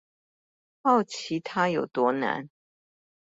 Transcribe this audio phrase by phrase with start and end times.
[0.81, 2.49] 好奇他有多難